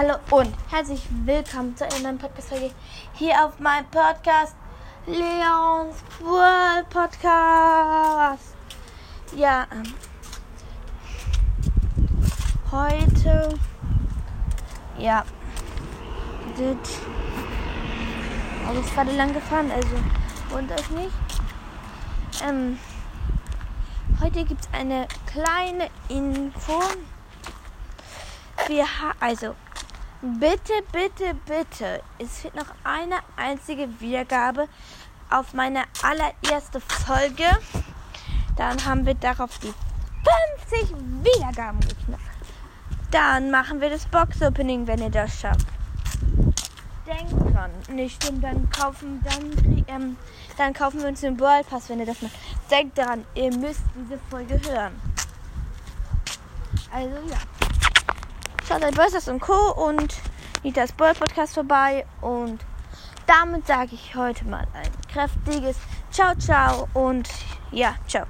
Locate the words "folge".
36.80-37.44, 54.30-54.60